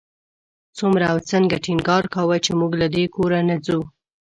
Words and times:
څومره 0.77 1.03
او 1.11 1.17
څنګه 1.31 1.55
ټینګار 1.65 2.03
کاوه 2.13 2.37
چې 2.45 2.51
موږ 2.59 2.71
له 2.81 2.87
دې 2.95 3.05
کوره 3.15 3.39
نه 3.49 3.55
ځو. 3.65 3.79